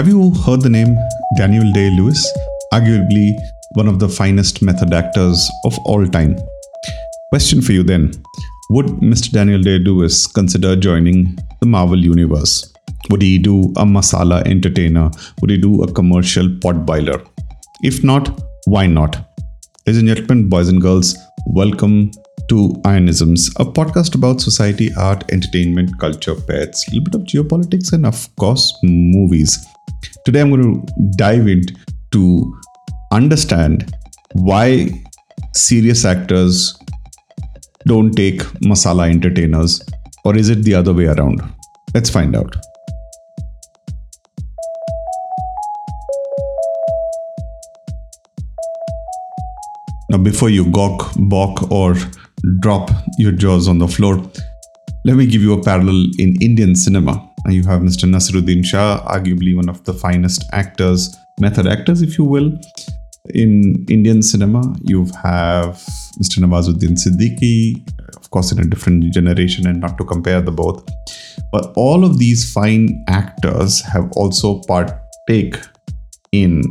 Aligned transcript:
Have 0.00 0.08
you 0.08 0.32
heard 0.46 0.62
the 0.62 0.70
name 0.70 0.96
Daniel 1.36 1.70
Day 1.72 1.90
Lewis? 1.90 2.26
Arguably 2.72 3.34
one 3.74 3.86
of 3.86 3.98
the 3.98 4.08
finest 4.08 4.62
method 4.62 4.94
actors 4.94 5.46
of 5.66 5.78
all 5.80 6.06
time. 6.06 6.38
Question 7.28 7.60
for 7.60 7.72
you 7.72 7.82
then 7.82 8.10
Would 8.70 8.86
Mr. 9.10 9.30
Daniel 9.30 9.60
Day 9.60 9.78
Lewis 9.78 10.26
consider 10.26 10.74
joining 10.74 11.36
the 11.60 11.66
Marvel 11.66 11.98
Universe? 11.98 12.72
Would 13.10 13.20
he 13.20 13.36
do 13.36 13.64
a 13.76 13.84
masala 13.84 14.42
entertainer? 14.46 15.10
Would 15.42 15.50
he 15.50 15.58
do 15.58 15.82
a 15.82 15.92
commercial 15.92 16.48
pot 16.62 16.86
boiler? 16.86 17.22
If 17.82 18.02
not, 18.02 18.40
why 18.64 18.86
not? 18.86 19.18
Ladies 19.86 19.98
and 19.98 20.08
gentlemen, 20.08 20.48
boys 20.48 20.70
and 20.70 20.80
girls, 20.80 21.14
welcome 21.48 22.10
to 22.48 22.68
Aayanisms, 22.84 23.50
a 23.60 23.66
podcast 23.66 24.14
about 24.14 24.40
society, 24.40 24.88
art, 24.96 25.30
entertainment, 25.30 25.98
culture, 26.00 26.36
pets, 26.36 26.88
a 26.88 26.94
little 26.94 27.04
bit 27.04 27.14
of 27.16 27.26
geopolitics, 27.26 27.92
and 27.92 28.06
of 28.06 28.34
course, 28.36 28.78
movies. 28.82 29.66
Today, 30.24 30.40
I'm 30.40 30.50
going 30.50 30.86
to 30.86 30.92
dive 31.16 31.48
into 31.48 31.74
to 32.12 32.60
understand 33.12 33.94
why 34.32 34.88
serious 35.54 36.04
actors 36.04 36.78
don't 37.86 38.12
take 38.12 38.40
masala 38.62 39.08
entertainers, 39.08 39.82
or 40.24 40.36
is 40.36 40.48
it 40.48 40.62
the 40.64 40.74
other 40.74 40.92
way 40.92 41.06
around? 41.06 41.40
Let's 41.94 42.10
find 42.10 42.36
out. 42.36 42.56
Now, 50.10 50.18
before 50.18 50.50
you 50.50 50.70
gawk, 50.70 51.12
balk, 51.16 51.70
or 51.70 51.94
drop 52.58 52.90
your 53.18 53.32
jaws 53.32 53.68
on 53.68 53.78
the 53.78 53.86
floor, 53.86 54.20
let 55.04 55.16
me 55.16 55.26
give 55.26 55.40
you 55.40 55.52
a 55.52 55.62
parallel 55.62 56.06
in 56.18 56.36
Indian 56.42 56.74
cinema. 56.74 57.29
You 57.48 57.64
have 57.64 57.80
Mr. 57.80 58.08
Naseeruddin 58.08 58.64
Shah, 58.64 59.04
arguably 59.06 59.56
one 59.56 59.68
of 59.68 59.82
the 59.84 59.92
finest 59.92 60.44
actors, 60.52 61.14
method 61.40 61.66
actors, 61.66 62.02
if 62.02 62.18
you 62.18 62.24
will, 62.24 62.52
in 63.34 63.86
Indian 63.88 64.22
cinema. 64.22 64.74
You 64.82 65.06
have 65.22 65.82
Mr. 66.22 66.38
Nawazuddin 66.38 66.96
Siddiqui, 66.96 67.82
of 68.16 68.30
course, 68.30 68.52
in 68.52 68.60
a 68.60 68.64
different 68.64 69.12
generation, 69.12 69.66
and 69.66 69.80
not 69.80 69.98
to 69.98 70.04
compare 70.04 70.40
the 70.40 70.52
both. 70.52 70.86
But 71.50 71.72
all 71.76 72.04
of 72.04 72.18
these 72.18 72.52
fine 72.52 73.04
actors 73.08 73.80
have 73.80 74.10
also 74.12 74.60
partake 74.68 75.56
in, 76.32 76.62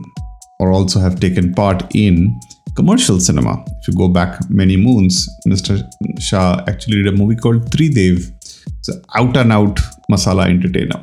or 0.59 0.71
also 0.71 0.99
have 0.99 1.19
taken 1.19 1.53
part 1.53 1.83
in 1.93 2.39
commercial 2.75 3.19
cinema. 3.19 3.65
If 3.81 3.87
you 3.87 3.95
go 3.95 4.07
back 4.07 4.49
many 4.49 4.77
moons, 4.77 5.27
Mr. 5.47 5.83
Shah 6.19 6.63
actually 6.67 7.03
did 7.03 7.13
a 7.13 7.17
movie 7.17 7.35
called 7.35 7.69
Tridev. 7.71 8.31
It's 8.79 8.89
an 8.89 9.03
out 9.15 9.35
and 9.35 9.51
out 9.51 9.79
masala 10.09 10.49
entertainer. 10.49 11.01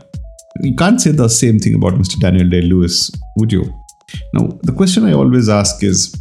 You 0.61 0.75
can't 0.75 1.01
say 1.01 1.11
the 1.11 1.29
same 1.29 1.59
thing 1.59 1.75
about 1.75 1.95
Mr. 1.95 2.19
Daniel 2.21 2.49
Day 2.49 2.63
Lewis, 2.63 3.11
would 3.37 3.53
you? 3.53 3.65
Now, 4.33 4.59
the 4.63 4.73
question 4.73 5.05
I 5.05 5.13
always 5.13 5.49
ask 5.49 5.83
is 5.83 6.15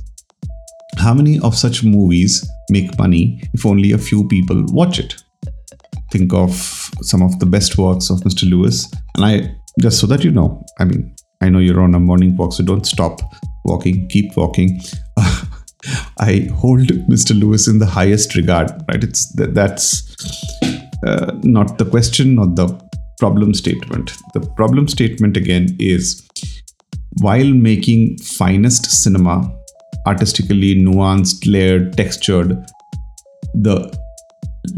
how 0.97 1.13
many 1.13 1.39
of 1.39 1.55
such 1.55 1.83
movies 1.83 2.47
make 2.69 2.97
money 2.97 3.41
if 3.53 3.65
only 3.65 3.91
a 3.91 3.97
few 3.97 4.27
people 4.27 4.65
watch 4.69 4.99
it? 4.99 5.15
Think 6.11 6.33
of 6.33 6.51
some 7.01 7.21
of 7.21 7.39
the 7.39 7.45
best 7.45 7.77
works 7.77 8.09
of 8.09 8.19
Mr. 8.21 8.49
Lewis, 8.49 8.91
and 9.15 9.25
I 9.25 9.55
just 9.81 9.99
so 9.99 10.07
that 10.07 10.23
you 10.23 10.31
know, 10.31 10.63
I 10.79 10.85
mean, 10.85 11.13
I 11.41 11.49
know 11.49 11.59
you're 11.59 11.81
on 11.81 11.95
a 11.95 11.99
morning 11.99 12.35
walk, 12.37 12.53
so 12.53 12.63
don't 12.63 12.85
stop 12.85 13.19
walking, 13.65 14.07
keep 14.07 14.35
walking. 14.37 14.81
I 16.19 16.47
hold 16.53 16.87
Mr. 17.09 17.39
Lewis 17.39 17.67
in 17.67 17.79
the 17.79 17.85
highest 17.85 18.35
regard, 18.35 18.71
right? 18.89 19.03
It's 19.03 19.31
that's 19.33 20.15
uh, 21.05 21.31
not 21.43 21.77
the 21.77 21.85
question, 21.85 22.35
not 22.35 22.55
the 22.55 22.67
problem 23.19 23.53
statement. 23.53 24.11
The 24.33 24.41
problem 24.55 24.87
statement 24.87 25.37
again 25.37 25.75
is 25.79 26.27
while 27.21 27.47
making 27.47 28.17
finest 28.17 28.85
cinema, 28.85 29.51
artistically 30.05 30.75
nuanced, 30.75 31.51
layered, 31.51 31.95
textured, 31.95 32.65
the 33.53 33.93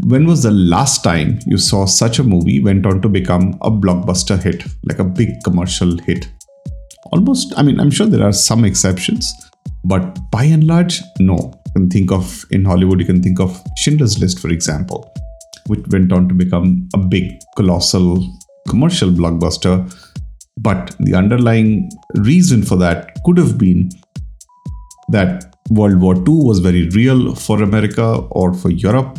when 0.04 0.26
was 0.26 0.42
the 0.42 0.50
last 0.50 1.02
time 1.02 1.38
you 1.46 1.56
saw 1.56 1.86
such 1.86 2.18
a 2.18 2.22
movie 2.22 2.60
went 2.60 2.86
on 2.86 3.00
to 3.02 3.08
become 3.08 3.58
a 3.62 3.70
blockbuster 3.70 4.40
hit, 4.40 4.64
like 4.84 4.98
a 4.98 5.04
big 5.04 5.42
commercial 5.44 5.96
hit? 5.98 6.28
Almost, 7.12 7.54
I 7.56 7.62
mean, 7.62 7.80
I'm 7.80 7.90
sure 7.90 8.06
there 8.06 8.26
are 8.26 8.32
some 8.32 8.64
exceptions, 8.64 9.32
but 9.84 10.18
by 10.30 10.44
and 10.44 10.64
large, 10.64 11.00
no. 11.18 11.54
You 11.66 11.72
can 11.72 11.90
think 11.90 12.12
of 12.12 12.44
in 12.50 12.64
Hollywood, 12.64 13.00
you 13.00 13.06
can 13.06 13.22
think 13.22 13.40
of 13.40 13.62
Schindler's 13.78 14.18
List, 14.18 14.40
for 14.40 14.50
example, 14.50 15.10
which 15.68 15.84
went 15.90 16.12
on 16.12 16.28
to 16.28 16.34
become 16.34 16.88
a 16.94 16.98
big, 16.98 17.32
colossal 17.56 18.26
commercial 18.68 19.10
blockbuster. 19.10 19.74
But 20.58 20.94
the 20.98 21.14
underlying 21.14 21.90
reason 22.16 22.62
for 22.62 22.76
that 22.76 23.16
could 23.24 23.38
have 23.38 23.56
been 23.56 23.90
that 25.10 25.54
World 25.70 26.00
War 26.00 26.16
II 26.16 26.44
was 26.44 26.58
very 26.58 26.88
real 26.90 27.34
for 27.34 27.62
America 27.62 28.16
or 28.30 28.52
for 28.52 28.70
Europe. 28.70 29.18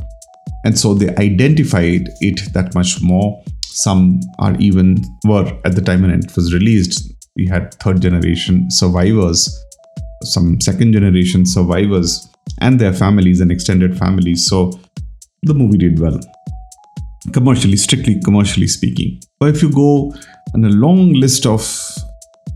And 0.65 0.77
so 0.77 0.93
they 0.93 1.15
identified 1.15 2.09
it 2.19 2.53
that 2.53 2.75
much 2.75 3.01
more. 3.01 3.41
Some 3.65 4.19
are 4.39 4.55
even 4.59 5.03
were 5.25 5.51
at 5.63 5.75
the 5.75 5.81
time 5.81 6.01
when 6.01 6.11
it 6.11 6.35
was 6.35 6.53
released. 6.53 7.13
We 7.37 7.47
had 7.47 7.73
third 7.75 8.01
generation 8.01 8.69
survivors 8.69 9.57
some 10.23 10.59
second 10.59 10.93
generation 10.93 11.45
survivors 11.45 12.27
and 12.59 12.79
their 12.79 12.93
families 12.93 13.39
and 13.39 13.51
extended 13.51 13.97
families. 13.97 14.45
So 14.45 14.79
the 15.43 15.53
movie 15.53 15.77
did 15.77 15.99
well, 15.99 16.19
commercially, 17.33 17.77
strictly 17.77 18.19
commercially 18.21 18.67
speaking. 18.67 19.21
But 19.39 19.49
if 19.55 19.61
you 19.61 19.71
go 19.71 20.13
on 20.53 20.63
a 20.63 20.69
long 20.69 21.13
list 21.13 21.45
of 21.45 21.61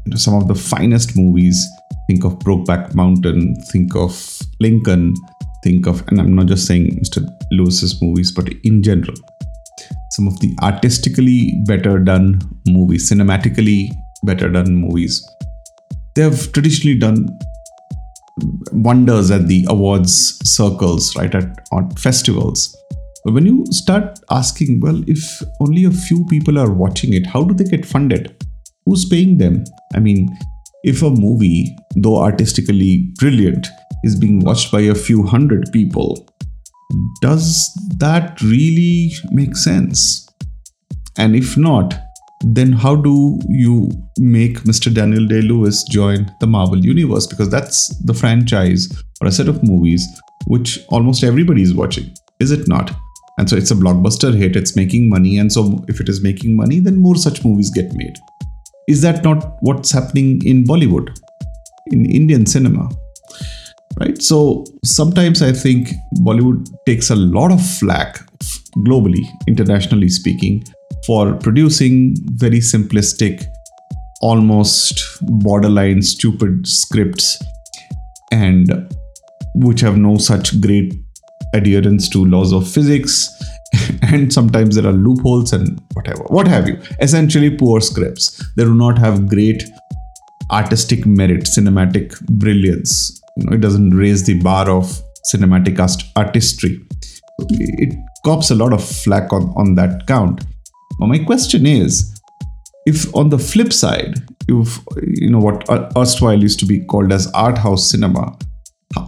you 0.05 0.11
know, 0.11 0.17
some 0.17 0.35
of 0.35 0.47
the 0.47 0.55
finest 0.55 1.15
movies, 1.15 1.65
think 2.07 2.23
of 2.23 2.39
Brokeback 2.39 2.95
Mountain, 2.95 3.55
think 3.71 3.95
of 3.95 4.39
Lincoln, 4.59 5.13
think 5.63 5.87
of, 5.87 6.05
and 6.07 6.19
I'm 6.19 6.35
not 6.35 6.47
just 6.47 6.67
saying 6.67 6.99
Mr. 6.99 7.27
Lewis's 7.51 8.01
movies, 8.01 8.31
but 8.31 8.49
in 8.63 8.83
general, 8.83 9.15
some 10.11 10.27
of 10.27 10.39
the 10.39 10.55
artistically 10.61 11.63
better 11.65 11.99
done 11.99 12.41
movies, 12.67 13.09
cinematically 13.09 13.89
better 14.23 14.49
done 14.49 14.75
movies. 14.75 15.25
They 16.15 16.21
have 16.21 16.51
traditionally 16.51 16.99
done 16.99 17.39
wonders 18.71 19.31
at 19.31 19.47
the 19.47 19.65
awards 19.69 20.39
circles, 20.43 21.15
right, 21.15 21.33
at 21.33 21.65
on 21.71 21.89
festivals. 21.91 22.77
But 23.23 23.33
when 23.33 23.45
you 23.45 23.65
start 23.69 24.19
asking, 24.29 24.81
well, 24.81 25.01
if 25.07 25.41
only 25.61 25.85
a 25.85 25.91
few 25.91 26.25
people 26.25 26.59
are 26.59 26.71
watching 26.71 27.13
it, 27.13 27.25
how 27.25 27.43
do 27.43 27.53
they 27.53 27.63
get 27.63 27.85
funded? 27.85 28.35
Who's 28.85 29.05
paying 29.05 29.37
them? 29.37 29.63
I 29.95 29.99
mean, 29.99 30.29
if 30.83 31.01
a 31.01 31.09
movie, 31.09 31.75
though 31.95 32.21
artistically 32.21 33.13
brilliant, 33.19 33.67
is 34.03 34.17
being 34.17 34.41
watched 34.41 34.71
by 34.71 34.81
a 34.81 34.95
few 34.95 35.23
hundred 35.23 35.71
people, 35.71 36.27
does 37.21 37.71
that 37.97 38.41
really 38.41 39.13
make 39.31 39.55
sense? 39.55 40.27
And 41.17 41.35
if 41.35 41.55
not, 41.57 41.97
then 42.45 42.73
how 42.73 42.95
do 42.95 43.39
you 43.47 43.89
make 44.19 44.59
Mr. 44.63 44.93
Daniel 44.93 45.25
Day 45.25 45.41
Lewis 45.41 45.83
join 45.89 46.29
the 46.41 46.47
Marvel 46.47 46.83
Universe? 46.83 47.25
Because 47.25 47.49
that's 47.49 47.95
the 48.03 48.13
franchise 48.13 49.01
or 49.21 49.27
a 49.27 49.31
set 49.31 49.47
of 49.47 49.63
movies 49.63 50.05
which 50.47 50.79
almost 50.89 51.23
everybody 51.23 51.61
is 51.61 51.73
watching, 51.73 52.13
is 52.41 52.51
it 52.51 52.67
not? 52.67 52.91
And 53.37 53.49
so 53.49 53.55
it's 53.55 53.71
a 53.71 53.75
blockbuster 53.75 54.33
hit, 54.33 54.55
it's 54.55 54.75
making 54.75 55.09
money. 55.09 55.37
And 55.37 55.51
so 55.51 55.83
if 55.87 55.99
it 55.99 56.07
is 56.07 56.21
making 56.21 56.55
money, 56.55 56.79
then 56.79 57.01
more 57.01 57.15
such 57.15 57.43
movies 57.43 57.69
get 57.69 57.93
made. 57.93 58.15
Is 58.87 59.01
that 59.01 59.23
not 59.23 59.55
what's 59.61 59.91
happening 59.91 60.41
in 60.45 60.65
Bollywood, 60.65 61.17
in 61.87 62.05
Indian 62.05 62.45
cinema? 62.45 62.89
Right? 63.99 64.21
So 64.21 64.65
sometimes 64.83 65.41
I 65.41 65.51
think 65.51 65.89
Bollywood 66.17 66.67
takes 66.85 67.09
a 67.09 67.15
lot 67.15 67.51
of 67.51 67.65
flack 67.65 68.19
globally, 68.77 69.23
internationally 69.47 70.09
speaking, 70.09 70.63
for 71.05 71.33
producing 71.33 72.15
very 72.33 72.59
simplistic, 72.59 73.45
almost 74.21 75.03
borderline 75.21 76.01
stupid 76.01 76.67
scripts 76.67 77.41
and 78.31 78.93
which 79.55 79.81
have 79.81 79.97
no 79.97 80.17
such 80.17 80.59
great 80.61 80.93
adherence 81.53 82.09
to 82.09 82.25
laws 82.25 82.51
of 82.51 82.67
physics 82.67 83.29
and 84.01 84.31
sometimes 84.31 84.75
there 84.75 84.87
are 84.87 84.93
loopholes 84.93 85.53
and 85.53 85.81
whatever 85.93 86.23
what 86.23 86.47
have 86.47 86.67
you. 86.67 86.79
Essentially 86.99 87.49
poor 87.49 87.81
scripts. 87.81 88.43
They 88.55 88.63
do 88.63 88.73
not 88.73 88.97
have 88.97 89.27
great 89.27 89.63
artistic 90.51 91.05
merit 91.05 91.43
cinematic 91.43 92.19
brilliance. 92.27 93.21
You 93.37 93.45
know 93.45 93.55
it 93.55 93.61
doesn't 93.61 93.91
raise 93.91 94.25
the 94.25 94.39
bar 94.41 94.69
of 94.69 95.01
cinematic 95.33 95.79
artistry. 96.15 96.79
It 97.49 97.95
cops 98.25 98.51
a 98.51 98.55
lot 98.55 98.73
of 98.73 98.83
flack 98.83 99.33
on, 99.33 99.53
on 99.55 99.75
that 99.75 100.05
count. 100.07 100.45
But 100.99 101.07
my 101.07 101.17
question 101.17 101.65
is, 101.65 102.13
if 102.85 103.13
on 103.15 103.29
the 103.29 103.39
flip 103.39 103.73
side, 103.73 104.15
if 104.47 104.79
you 105.01 105.29
know 105.31 105.39
what 105.39 105.65
erstwhile 105.97 106.39
used 106.39 106.59
to 106.59 106.65
be 106.65 106.85
called 106.85 107.11
as 107.11 107.31
art 107.31 107.57
house 107.57 107.89
cinema, 107.89 108.37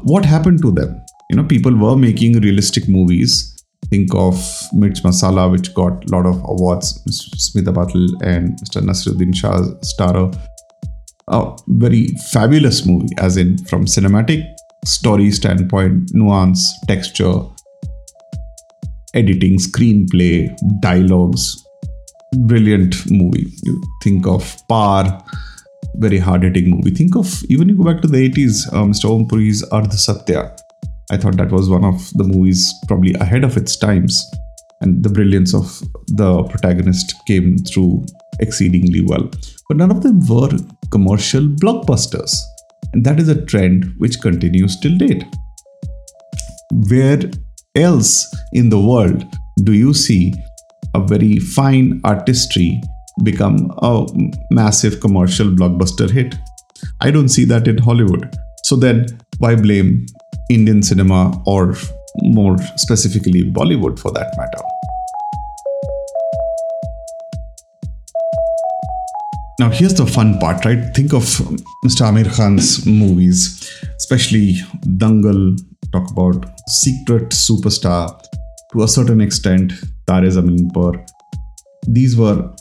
what 0.04 0.26
happened 0.26 0.62
to 0.64 0.72
them? 0.72 1.05
You 1.36 1.42
know, 1.42 1.48
people 1.50 1.76
were 1.76 1.98
making 1.98 2.40
realistic 2.40 2.88
movies 2.88 3.62
Think 3.90 4.16
of 4.16 4.36
Mirch 4.72 5.04
Masala, 5.04 5.52
which 5.52 5.74
got 5.74 6.06
a 6.06 6.16
lot 6.16 6.26
of 6.26 6.38
awards. 6.46 7.04
Smita 7.36 7.74
Patil 7.74 8.08
and 8.24 8.58
Mr. 8.60 8.82
Naseeruddin 8.82 9.36
Shah 9.36 9.60
starrer. 9.82 10.34
A 11.28 11.58
very 11.68 12.08
fabulous 12.32 12.86
movie, 12.86 13.14
as 13.18 13.36
in 13.36 13.58
from 13.66 13.84
cinematic 13.84 14.46
story 14.86 15.30
standpoint, 15.30 16.12
nuance, 16.14 16.74
texture, 16.88 17.42
editing, 19.14 19.58
screenplay, 19.58 20.58
dialogues. 20.80 21.62
Brilliant 22.46 23.12
movie. 23.12 23.52
You 23.64 23.82
think 24.02 24.26
of 24.26 24.56
Paar, 24.70 25.22
very 25.96 26.18
hard 26.18 26.44
hitting 26.44 26.70
movie. 26.70 26.92
Think 26.92 27.18
of 27.18 27.44
even 27.50 27.68
you 27.68 27.76
go 27.76 27.84
back 27.84 28.02
to 28.04 28.08
the 28.08 28.30
80s, 28.30 28.72
uh, 28.72 28.86
Mr. 28.86 29.14
Om 29.14 29.28
Puri's 29.28 29.64
Ardh 29.72 29.92
Satya. 29.92 30.56
I 31.12 31.18
thought 31.18 31.38
that 31.38 31.52
was 31.52 31.70
one 31.70 31.84
of 31.84 32.12
the 32.14 32.24
movies 32.24 32.74
probably 32.88 33.14
ahead 33.16 33.44
of 33.44 33.58
its 33.58 33.76
times. 33.78 34.24
And 34.82 35.04
the 35.04 35.10
brilliance 35.10 35.54
of 35.54 35.82
the 36.08 36.44
protagonist 36.44 37.14
came 37.28 37.58
through 37.58 38.06
exceedingly 38.40 39.02
well. 39.02 39.30
But 39.68 39.78
none 39.78 39.92
of 39.92 40.04
them 40.04 40.20
were 40.28 40.52
commercial 40.92 41.44
blockbusters. 41.44 42.36
And 42.94 43.06
that 43.06 43.20
is 43.20 43.30
a 43.30 43.46
trend 43.46 43.94
which 43.98 44.20
continues 44.22 44.80
till 44.80 44.98
date. 44.98 45.24
Where 46.90 47.20
else 47.76 48.34
in 48.54 48.70
the 48.70 48.80
world 48.80 49.24
do 49.64 49.74
you 49.74 49.94
see 49.94 50.34
a 50.94 51.00
very 51.00 51.38
fine 51.38 52.02
artistry 52.04 52.82
become 53.24 53.72
a 53.82 54.06
massive 54.52 55.00
commercial 55.00 55.48
blockbuster 55.48 56.10
hit? 56.10 56.36
I 57.02 57.12
don't 57.12 57.30
see 57.30 57.46
that 57.46 57.68
in 57.68 57.78
Hollywood. 57.78 58.36
So 58.64 58.76
then, 58.76 59.06
why 59.38 59.56
blame 59.56 60.06
Indian 60.50 60.82
cinema 60.84 61.42
or 61.46 61.76
more 62.24 62.58
specifically 62.76 63.44
Bollywood 63.52 64.00
for 64.00 64.12
that 64.12 64.34
matter? 64.38 64.64
Now, 69.58 69.70
here's 69.70 69.94
the 69.94 70.06
fun 70.06 70.38
part, 70.40 70.66
right? 70.66 70.94
Think 70.94 71.14
of 71.14 71.24
Mr. 71.86 72.02
Aamir 72.02 72.30
Khan's 72.36 72.86
movies, 72.86 73.72
especially 73.96 74.56
Dangal, 74.98 75.58
talk 75.94 76.12
about 76.12 76.46
Secret 76.68 77.30
Superstar, 77.30 78.22
to 78.74 78.84
a 78.84 78.88
certain 78.88 79.22
extent, 79.22 79.72
Taare 80.08 80.30
Zameen 80.30 80.74
Par. 80.74 81.06
These 81.88 82.18
were 82.18 82.54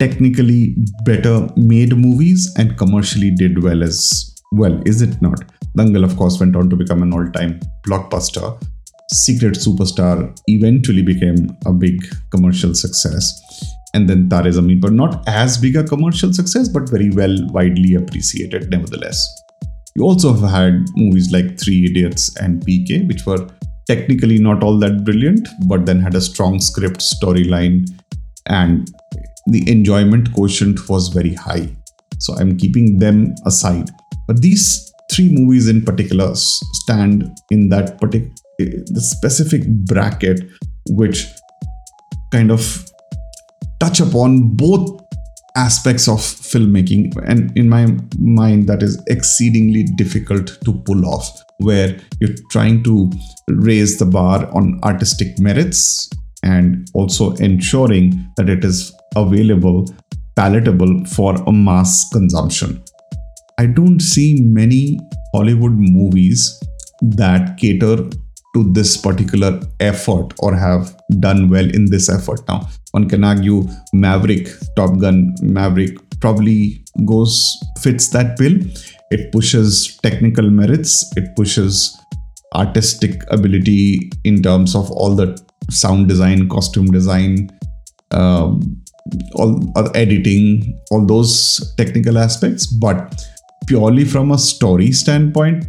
technically 0.00 0.74
better 1.04 1.48
made 1.56 1.96
movies 1.96 2.52
and 2.58 2.76
commercially 2.76 3.30
did 3.30 3.62
well 3.62 3.84
as 3.84 4.34
well, 4.52 4.82
is 4.84 5.02
it 5.02 5.22
not? 5.22 5.40
Dangal, 5.76 6.04
of 6.04 6.16
course, 6.16 6.38
went 6.38 6.56
on 6.56 6.70
to 6.70 6.76
become 6.76 7.02
an 7.02 7.12
all 7.12 7.28
time 7.32 7.60
blockbuster. 7.86 8.62
Secret 9.12 9.54
Superstar 9.54 10.36
eventually 10.46 11.02
became 11.02 11.48
a 11.66 11.72
big 11.72 12.02
commercial 12.30 12.74
success 12.74 13.32
and 13.94 14.10
then 14.10 14.28
Taare 14.28 14.52
Zameen 14.52 14.82
Par 14.82 14.90
not 14.90 15.26
as 15.28 15.56
big 15.56 15.76
a 15.76 15.84
commercial 15.84 16.32
success, 16.32 16.68
but 16.68 16.90
very 16.90 17.10
well 17.10 17.36
widely 17.52 17.94
appreciated 17.94 18.68
nevertheless. 18.70 19.24
You 19.96 20.02
also 20.02 20.32
have 20.32 20.50
had 20.50 20.88
movies 20.96 21.30
like 21.30 21.58
Three 21.58 21.84
Idiots 21.84 22.36
and 22.38 22.66
PK, 22.66 23.06
which 23.06 23.24
were 23.24 23.46
technically 23.86 24.38
not 24.38 24.64
all 24.64 24.78
that 24.80 25.04
brilliant, 25.04 25.48
but 25.68 25.86
then 25.86 26.00
had 26.00 26.16
a 26.16 26.20
strong 26.20 26.60
script, 26.60 26.98
storyline, 26.98 27.88
and 28.46 28.90
the 29.46 29.70
enjoyment 29.70 30.32
quotient 30.32 30.88
was 30.88 31.08
very 31.08 31.34
high. 31.34 31.68
So 32.18 32.34
I'm 32.34 32.56
keeping 32.58 32.98
them 32.98 33.34
aside. 33.46 33.90
But 34.26 34.42
these 34.42 34.92
three 35.14 35.28
movies 35.30 35.68
in 35.68 35.82
particular 35.82 36.34
stand 36.34 37.30
in 37.50 37.68
that 37.68 38.00
particular 38.00 38.32
eh, 38.60 38.82
the 38.86 39.00
specific 39.00 39.66
bracket 39.86 40.40
which 40.90 41.26
kind 42.32 42.50
of 42.50 42.84
touch 43.80 44.00
upon 44.00 44.56
both 44.56 45.00
aspects 45.56 46.08
of 46.08 46.18
filmmaking. 46.18 47.14
And 47.26 47.56
in 47.56 47.68
my 47.68 47.86
mind 48.18 48.66
that 48.68 48.82
is 48.82 49.02
exceedingly 49.08 49.84
difficult 49.96 50.58
to 50.64 50.72
pull 50.72 51.06
off 51.06 51.30
where 51.58 51.96
you're 52.20 52.34
trying 52.50 52.82
to 52.84 53.10
raise 53.48 53.98
the 53.98 54.06
bar 54.06 54.50
on 54.52 54.80
artistic 54.82 55.38
merits 55.38 56.10
and 56.42 56.88
also 56.94 57.34
ensuring 57.36 58.28
that 58.36 58.48
it 58.48 58.64
is 58.64 58.92
available 59.16 59.86
palatable 60.36 61.04
for 61.04 61.34
a 61.46 61.52
mass 61.52 62.08
consumption 62.10 62.82
i 63.58 63.66
don't 63.66 64.00
see 64.00 64.40
many 64.42 64.98
hollywood 65.34 65.72
movies 65.72 66.60
that 67.02 67.56
cater 67.56 67.96
to 68.54 68.72
this 68.72 68.96
particular 68.96 69.60
effort 69.80 70.32
or 70.38 70.54
have 70.54 70.96
done 71.18 71.50
well 71.50 71.68
in 71.68 71.90
this 71.90 72.08
effort. 72.08 72.40
Now, 72.48 72.68
one 72.92 73.08
can 73.08 73.24
argue 73.24 73.66
Maverick, 73.92 74.48
Top 74.76 74.98
Gun 75.00 75.34
Maverick 75.42 75.98
probably 76.20 76.84
goes 77.04 77.58
fits 77.80 78.08
that 78.10 78.38
bill. 78.38 78.58
It 79.10 79.32
pushes 79.32 79.98
technical 80.02 80.48
merits, 80.48 81.04
it 81.16 81.34
pushes 81.36 81.98
artistic 82.54 83.22
ability 83.30 84.10
in 84.22 84.40
terms 84.42 84.76
of 84.76 84.90
all 84.92 85.14
the 85.14 85.36
sound 85.70 86.08
design, 86.08 86.48
costume 86.48 86.86
design, 86.86 87.50
um, 88.12 88.80
all, 89.34 89.60
all 89.76 89.96
editing, 89.96 90.80
all 90.92 91.04
those 91.04 91.74
technical 91.76 92.16
aspects. 92.16 92.66
But 92.66 93.26
purely 93.66 94.04
from 94.04 94.30
a 94.30 94.38
story 94.38 94.92
standpoint, 94.92 95.66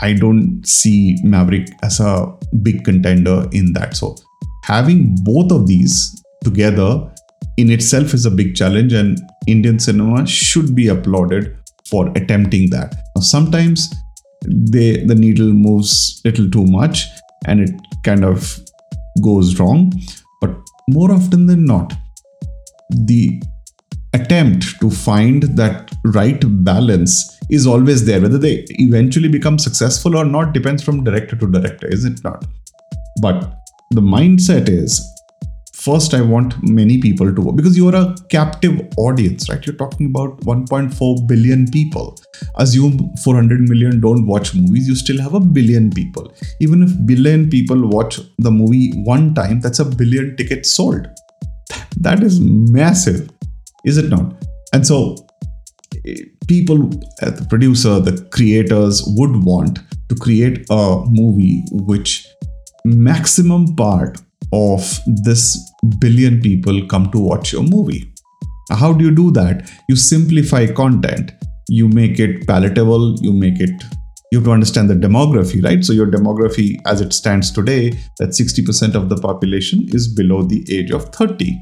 I 0.00 0.12
don't 0.12 0.64
see 0.66 1.16
Maverick 1.22 1.68
as 1.82 2.00
a 2.00 2.32
big 2.62 2.84
contender 2.84 3.48
in 3.52 3.72
that. 3.74 3.96
So 3.96 4.16
having 4.64 5.16
both 5.22 5.52
of 5.52 5.66
these 5.66 6.22
together 6.42 7.10
in 7.56 7.70
itself 7.70 8.14
is 8.14 8.26
a 8.26 8.30
big 8.30 8.56
challenge, 8.56 8.92
and 8.92 9.18
Indian 9.46 9.78
cinema 9.78 10.26
should 10.26 10.74
be 10.74 10.88
applauded 10.88 11.56
for 11.88 12.08
attempting 12.16 12.70
that. 12.70 12.94
Now, 13.14 13.22
sometimes 13.22 13.88
they 14.44 15.04
the 15.04 15.14
needle 15.14 15.52
moves 15.52 16.20
a 16.24 16.28
little 16.28 16.50
too 16.50 16.66
much 16.66 17.06
and 17.46 17.60
it 17.60 17.70
kind 18.04 18.24
of 18.24 18.58
goes 19.22 19.60
wrong, 19.60 19.92
but 20.40 20.50
more 20.88 21.12
often 21.12 21.46
than 21.46 21.64
not, 21.64 21.92
the 22.90 23.40
attempt 24.12 24.80
to 24.80 24.90
find 24.90 25.44
that 25.56 25.93
right 26.04 26.42
balance 26.64 27.38
is 27.50 27.66
always 27.66 28.04
there. 28.04 28.20
Whether 28.20 28.38
they 28.38 28.64
eventually 28.70 29.28
become 29.28 29.58
successful 29.58 30.16
or 30.16 30.24
not 30.24 30.52
depends 30.52 30.82
from 30.82 31.04
director 31.04 31.36
to 31.36 31.50
director, 31.50 31.86
is 31.86 32.04
it 32.04 32.22
not? 32.24 32.44
But 33.20 33.54
the 33.90 34.00
mindset 34.00 34.68
is 34.68 35.10
first, 35.84 36.14
I 36.14 36.22
want 36.22 36.54
many 36.62 36.98
people 36.98 37.34
to 37.34 37.52
because 37.52 37.76
you're 37.76 37.94
a 37.94 38.16
captive 38.30 38.80
audience, 38.96 39.50
right? 39.50 39.64
You're 39.66 39.76
talking 39.76 40.06
about 40.06 40.40
1.4 40.40 41.28
billion 41.28 41.70
people. 41.70 42.18
Assume 42.56 43.10
400 43.22 43.68
million 43.68 44.00
don't 44.00 44.26
watch 44.26 44.54
movies, 44.54 44.88
you 44.88 44.94
still 44.94 45.20
have 45.20 45.34
a 45.34 45.40
billion 45.40 45.90
people. 45.90 46.32
Even 46.60 46.82
if 46.82 47.06
billion 47.06 47.50
people 47.50 47.88
watch 47.88 48.18
the 48.38 48.50
movie 48.50 48.92
one 49.04 49.34
time, 49.34 49.60
that's 49.60 49.78
a 49.78 49.84
billion 49.84 50.36
tickets 50.36 50.72
sold. 50.72 51.06
That 51.98 52.22
is 52.22 52.40
massive, 52.40 53.30
is 53.84 53.98
it 53.98 54.08
not? 54.08 54.34
And 54.72 54.86
so 54.86 55.16
people, 56.46 56.88
the 57.20 57.46
producer, 57.48 58.00
the 58.00 58.22
creators 58.30 59.02
would 59.06 59.44
want 59.44 59.78
to 60.08 60.14
create 60.14 60.66
a 60.70 61.02
movie 61.06 61.62
which 61.70 62.26
maximum 62.84 63.74
part 63.76 64.20
of 64.52 65.00
this 65.24 65.58
billion 65.98 66.40
people 66.40 66.86
come 66.86 67.10
to 67.10 67.18
watch 67.18 67.52
your 67.52 67.62
movie. 67.62 68.12
How 68.70 68.92
do 68.92 69.04
you 69.04 69.10
do 69.10 69.30
that? 69.32 69.70
You 69.88 69.96
simplify 69.96 70.66
content, 70.66 71.32
you 71.68 71.88
make 71.88 72.18
it 72.18 72.46
palatable, 72.46 73.16
you 73.20 73.32
make 73.32 73.60
it 73.60 73.82
you 74.32 74.40
have 74.40 74.46
to 74.46 74.52
understand 74.52 74.90
the 74.90 74.94
demography, 74.94 75.62
right? 75.62 75.84
So 75.84 75.92
your 75.92 76.08
demography 76.08 76.74
as 76.86 77.00
it 77.00 77.12
stands 77.12 77.52
today, 77.52 77.90
that 78.18 78.30
60% 78.30 78.96
of 78.96 79.08
the 79.08 79.16
population 79.16 79.86
is 79.92 80.12
below 80.12 80.42
the 80.42 80.66
age 80.76 80.90
of 80.90 81.04
30 81.14 81.56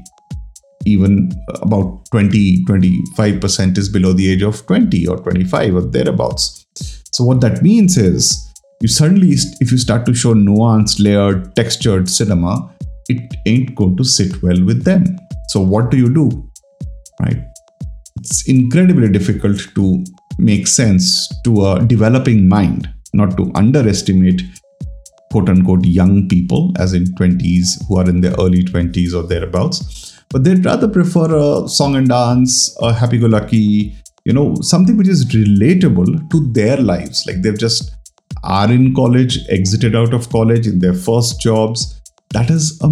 even 0.85 1.31
about 1.61 2.05
20 2.11 2.65
25% 2.65 3.77
is 3.77 3.89
below 3.89 4.13
the 4.13 4.31
age 4.31 4.41
of 4.41 4.65
20 4.65 5.07
or 5.07 5.17
25 5.17 5.75
or 5.75 5.81
thereabouts. 5.81 6.65
So 7.11 7.23
what 7.23 7.41
that 7.41 7.61
means 7.61 7.97
is 7.97 8.49
you 8.81 8.87
suddenly 8.87 9.35
if 9.59 9.71
you 9.71 9.77
start 9.77 10.05
to 10.05 10.13
show 10.13 10.33
nuanced 10.33 10.99
layered 10.99 11.55
textured 11.55 12.09
cinema 12.09 12.69
it 13.09 13.35
ain't 13.45 13.75
going 13.75 13.97
to 13.97 14.03
sit 14.03 14.41
well 14.41 14.63
with 14.63 14.83
them. 14.83 15.03
So 15.49 15.59
what 15.59 15.91
do 15.91 15.97
you 15.97 16.13
do? 16.13 16.49
Right? 17.19 17.43
It's 18.19 18.47
incredibly 18.47 19.09
difficult 19.09 19.59
to 19.75 20.03
make 20.39 20.67
sense 20.67 21.29
to 21.43 21.65
a 21.67 21.85
developing 21.85 22.47
mind 22.47 22.89
not 23.13 23.37
to 23.37 23.51
underestimate 23.55 24.41
quote 25.31 25.49
unquote 25.49 25.85
young 25.85 26.27
people 26.27 26.71
as 26.79 26.93
in 26.93 27.05
20s 27.15 27.83
who 27.87 27.97
are 27.97 28.09
in 28.09 28.21
their 28.21 28.33
early 28.39 28.63
20s 28.63 29.13
or 29.13 29.23
thereabouts 29.23 30.12
but 30.33 30.43
they'd 30.43 30.65
rather 30.65 30.87
prefer 30.87 31.27
a 31.33 31.69
song 31.69 31.95
and 31.95 32.09
dance, 32.09 32.75
a 32.81 32.91
happy 32.91 33.19
go 33.19 33.27
lucky, 33.27 33.95
you 34.25 34.33
know, 34.33 34.55
something 34.61 34.97
which 34.97 35.07
is 35.07 35.25
relatable 35.27 36.29
to 36.31 36.51
their 36.53 36.77
lives. 36.77 37.23
Like 37.27 37.43
they've 37.43 37.57
just 37.57 37.95
are 38.43 38.71
in 38.71 38.93
college, 38.95 39.47
exited 39.49 39.95
out 39.95 40.13
of 40.13 40.29
college 40.29 40.67
in 40.67 40.79
their 40.79 40.93
first 40.93 41.39
jobs, 41.39 42.01
that 42.31 42.49
is 42.49 42.81
a 42.81 42.89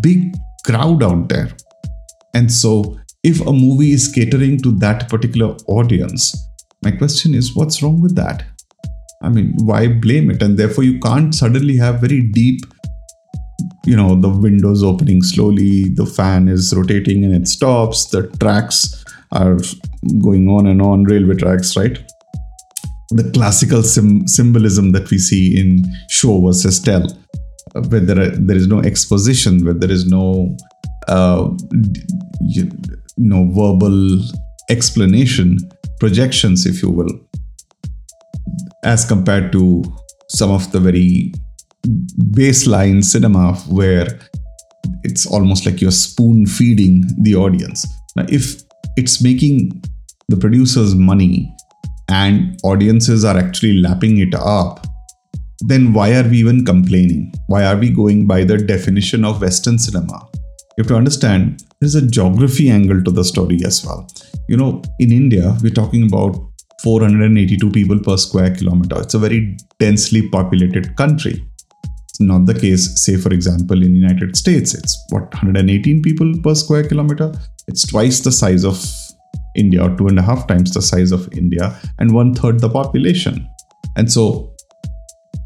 big 0.00 0.32
crowd 0.64 1.02
out 1.02 1.28
there. 1.28 1.50
And 2.34 2.52
so, 2.52 2.98
if 3.24 3.40
a 3.40 3.52
movie 3.52 3.92
is 3.92 4.06
catering 4.06 4.60
to 4.62 4.70
that 4.78 5.08
particular 5.08 5.56
audience, 5.66 6.36
my 6.84 6.92
question 6.92 7.34
is, 7.34 7.56
what's 7.56 7.82
wrong 7.82 8.00
with 8.00 8.14
that? 8.14 8.44
I 9.22 9.28
mean, 9.28 9.54
why 9.56 9.88
blame 9.88 10.30
it? 10.30 10.42
And 10.42 10.56
therefore, 10.56 10.84
you 10.84 11.00
can't 11.00 11.34
suddenly 11.34 11.76
have 11.78 12.00
very 12.00 12.20
deep, 12.20 12.60
you 13.86 13.96
know, 13.96 14.20
the 14.20 14.28
windows 14.28 14.82
opening 14.82 15.22
slowly, 15.22 15.88
the 15.88 16.06
fan 16.06 16.48
is 16.48 16.74
rotating 16.74 17.24
and 17.24 17.34
it 17.34 17.48
stops, 17.48 18.06
the 18.06 18.28
tracks 18.38 19.04
are 19.32 19.56
going 20.22 20.48
on 20.48 20.66
and 20.66 20.82
on, 20.82 21.04
railway 21.04 21.36
tracks, 21.36 21.76
right? 21.76 21.98
The 23.10 23.30
classical 23.32 23.82
sim- 23.82 24.26
symbolism 24.26 24.92
that 24.92 25.10
we 25.10 25.18
see 25.18 25.58
in 25.58 25.84
show 26.10 26.44
versus 26.44 26.80
tell, 26.80 27.06
where 27.88 28.00
there, 28.00 28.20
are, 28.20 28.30
there 28.30 28.56
is 28.56 28.66
no 28.66 28.80
exposition, 28.80 29.64
where 29.64 29.74
there 29.74 29.90
is 29.90 30.06
no, 30.06 30.56
uh, 31.08 31.48
you 32.40 32.70
know, 33.16 33.48
verbal 33.52 34.20
explanation, 34.68 35.58
projections, 36.00 36.66
if 36.66 36.82
you 36.82 36.90
will 36.90 37.20
as 38.86 39.04
compared 39.04 39.52
to 39.52 39.82
some 40.28 40.50
of 40.50 40.70
the 40.72 40.80
very 40.80 41.32
baseline 42.32 43.04
cinema 43.04 43.54
where 43.68 44.18
it's 45.02 45.26
almost 45.26 45.66
like 45.66 45.80
you're 45.80 45.90
spoon 45.90 46.46
feeding 46.46 47.04
the 47.22 47.34
audience. 47.34 47.86
Now, 48.16 48.26
if 48.28 48.62
it's 48.96 49.22
making 49.22 49.82
the 50.28 50.36
producers 50.36 50.94
money 50.94 51.52
and 52.08 52.58
audiences 52.64 53.24
are 53.24 53.36
actually 53.36 53.74
lapping 53.74 54.18
it 54.18 54.34
up, 54.34 54.86
then 55.60 55.92
why 55.92 56.14
are 56.14 56.28
we 56.28 56.38
even 56.38 56.64
complaining? 56.64 57.32
Why 57.46 57.64
are 57.64 57.76
we 57.76 57.90
going 57.90 58.26
by 58.26 58.44
the 58.44 58.58
definition 58.58 59.24
of 59.24 59.40
Western 59.40 59.78
cinema? 59.78 60.28
You 60.76 60.82
have 60.82 60.88
to 60.88 60.96
understand 60.96 61.64
there's 61.80 61.94
a 61.94 62.06
geography 62.06 62.68
angle 62.70 63.02
to 63.02 63.10
the 63.10 63.24
story 63.24 63.60
as 63.64 63.84
well. 63.84 64.06
You 64.48 64.56
know, 64.56 64.82
in 64.98 65.12
India, 65.12 65.56
we're 65.62 65.72
talking 65.72 66.06
about 66.06 66.36
482 66.82 67.70
people 67.70 67.98
per 67.98 68.16
square 68.16 68.54
kilometer. 68.54 69.00
It's 69.00 69.14
a 69.14 69.18
very 69.18 69.56
densely 69.78 70.28
populated 70.28 70.94
country. 70.96 71.46
Not 72.20 72.46
the 72.46 72.54
case, 72.54 73.04
say, 73.04 73.16
for 73.16 73.32
example, 73.32 73.82
in 73.82 73.94
United 73.94 74.36
States. 74.36 74.74
It's 74.74 75.04
what 75.10 75.22
118 75.34 76.02
people 76.02 76.32
per 76.42 76.54
square 76.54 76.84
kilometer. 76.84 77.32
It's 77.68 77.86
twice 77.86 78.20
the 78.20 78.32
size 78.32 78.64
of 78.64 78.84
India, 79.54 79.84
or 79.84 79.96
two 79.96 80.06
and 80.06 80.18
a 80.18 80.22
half 80.22 80.46
times 80.46 80.72
the 80.72 80.82
size 80.82 81.12
of 81.12 81.32
India, 81.32 81.78
and 81.98 82.14
one 82.14 82.34
third 82.34 82.60
the 82.60 82.68
population. 82.68 83.48
And 83.96 84.10
so, 84.10 84.52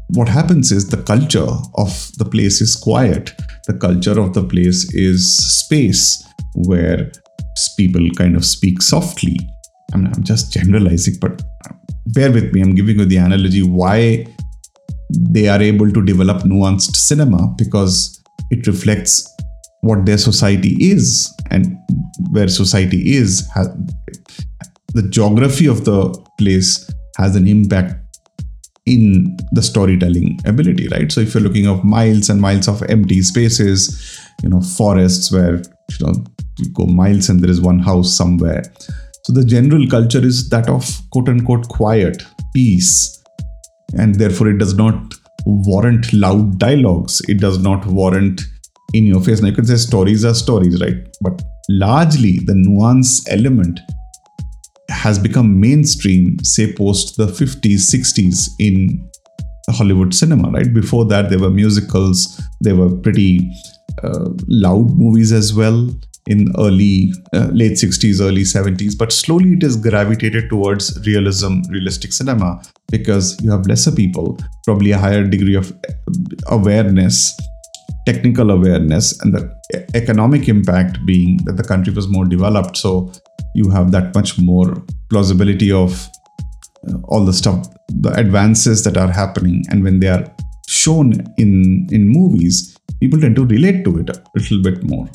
what 0.09 0.27
happens 0.27 0.71
is 0.71 0.89
the 0.89 1.01
culture 1.03 1.47
of 1.75 2.11
the 2.17 2.25
place 2.25 2.61
is 2.61 2.75
quiet. 2.75 3.33
The 3.67 3.73
culture 3.73 4.19
of 4.19 4.33
the 4.33 4.43
place 4.43 4.93
is 4.93 5.37
space 5.59 6.25
where 6.53 7.11
people 7.77 8.09
kind 8.17 8.35
of 8.35 8.45
speak 8.45 8.81
softly 8.81 9.37
I 9.93 9.97
mean, 9.97 10.11
I'm 10.13 10.23
just 10.23 10.51
generalizing, 10.51 11.15
but 11.19 11.41
bear 12.07 12.31
with 12.31 12.53
me. 12.53 12.61
I'm 12.61 12.75
giving 12.75 12.99
you 12.99 13.05
the 13.05 13.17
analogy 13.17 13.63
why 13.63 14.25
they 15.11 15.47
are 15.47 15.61
able 15.61 15.91
to 15.91 16.03
develop 16.03 16.43
nuanced 16.43 16.95
cinema 16.95 17.53
because 17.57 18.21
it 18.49 18.67
reflects 18.67 19.27
what 19.81 20.05
their 20.05 20.17
society 20.17 20.75
is 20.79 21.33
and 21.49 21.77
where 22.31 22.47
society 22.47 23.15
is. 23.15 23.47
The 24.93 25.07
geography 25.09 25.67
of 25.67 25.85
the 25.85 26.13
place 26.37 26.89
has 27.17 27.35
an 27.35 27.47
impact 27.47 27.95
in 28.85 29.37
the 29.51 29.61
storytelling 29.61 30.39
ability, 30.45 30.87
right? 30.89 31.11
So 31.11 31.21
if 31.21 31.33
you're 31.33 31.43
looking 31.43 31.67
at 31.67 31.83
miles 31.83 32.29
and 32.29 32.41
miles 32.41 32.67
of 32.67 32.83
empty 32.83 33.21
spaces, 33.21 34.19
you 34.43 34.49
know, 34.49 34.61
forests 34.61 35.31
where 35.31 35.57
you 35.57 36.05
know 36.05 36.13
you 36.57 36.69
go 36.73 36.85
miles 36.85 37.29
and 37.29 37.39
there 37.39 37.49
is 37.49 37.61
one 37.61 37.79
house 37.79 38.15
somewhere 38.15 38.63
so 39.23 39.33
the 39.33 39.45
general 39.45 39.87
culture 39.87 40.23
is 40.25 40.49
that 40.49 40.67
of 40.67 40.99
quote 41.11 41.29
unquote 41.29 41.67
quiet, 41.69 42.23
peace, 42.53 43.20
and 43.97 44.15
therefore 44.15 44.49
it 44.49 44.57
does 44.57 44.75
not 44.75 45.13
warrant 45.45 46.11
loud 46.13 46.59
dialogues. 46.59 47.21
It 47.27 47.39
does 47.39 47.59
not 47.59 47.85
warrant 47.85 48.41
in 48.93 49.05
your 49.05 49.21
face. 49.21 49.41
Now 49.41 49.49
you 49.49 49.55
can 49.55 49.65
say 49.65 49.77
stories 49.77 50.25
are 50.25 50.33
stories, 50.33 50.79
right? 50.81 50.95
But 51.21 51.41
largely 51.69 52.39
the 52.39 52.55
nuance 52.55 53.27
element 53.29 53.79
has 54.89 55.17
become 55.17 55.59
mainstream, 55.59 56.37
say 56.43 56.73
post 56.73 57.17
the 57.17 57.27
50s, 57.27 57.93
60s 57.93 58.49
in 58.59 59.09
Hollywood 59.69 60.13
cinema, 60.13 60.49
right? 60.51 60.73
Before 60.73 61.05
that, 61.05 61.29
there 61.29 61.39
were 61.39 61.49
musicals, 61.49 62.41
there 62.59 62.75
were 62.75 62.95
pretty 62.97 63.49
uh, 64.03 64.29
loud 64.47 64.91
movies 64.97 65.31
as 65.31 65.53
well 65.53 65.89
in 66.27 66.47
early 66.59 67.11
uh, 67.33 67.47
late 67.51 67.73
60s 67.73 68.21
early 68.21 68.43
70s 68.43 68.95
but 68.95 69.11
slowly 69.11 69.53
it 69.53 69.63
has 69.63 69.75
gravitated 69.75 70.49
towards 70.49 70.99
realism 71.05 71.61
realistic 71.69 72.13
cinema 72.13 72.61
because 72.91 73.41
you 73.41 73.49
have 73.51 73.65
lesser 73.65 73.91
people 73.91 74.37
probably 74.65 74.91
a 74.91 74.97
higher 74.97 75.23
degree 75.23 75.55
of 75.55 75.73
awareness 76.47 77.35
technical 78.05 78.51
awareness 78.51 79.19
and 79.21 79.33
the 79.33 79.87
economic 79.93 80.47
impact 80.49 80.97
being 81.05 81.37
that 81.45 81.57
the 81.57 81.63
country 81.63 81.93
was 81.93 82.07
more 82.07 82.25
developed. 82.25 82.77
So 82.77 83.11
you 83.53 83.69
have 83.69 83.91
that 83.91 84.15
much 84.15 84.39
more 84.39 84.75
plausibility 85.09 85.71
of 85.71 86.07
uh, 86.89 86.97
all 87.05 87.25
the 87.25 87.33
stuff 87.33 87.67
the 87.89 88.13
advances 88.13 88.83
that 88.85 88.97
are 88.97 89.11
happening. 89.11 89.63
And 89.69 89.83
when 89.83 89.99
they 89.99 90.07
are 90.07 90.25
shown 90.67 91.13
in 91.37 91.87
in 91.91 92.07
movies 92.07 92.77
people 92.99 93.19
tend 93.19 93.35
to 93.35 93.45
relate 93.45 93.83
to 93.83 93.99
it 93.99 94.09
a 94.09 94.21
little 94.35 94.61
bit 94.61 94.83
more. 94.83 95.07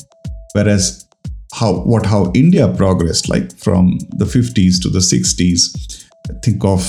Whereas 0.53 1.07
how 1.53 1.79
what 1.81 2.05
how 2.05 2.31
India 2.33 2.67
progressed, 2.67 3.29
like 3.29 3.57
from 3.57 3.97
the 4.17 4.25
50s 4.25 4.81
to 4.81 4.89
the 4.89 4.99
60s, 4.99 6.05
think 6.43 6.63
of 6.63 6.81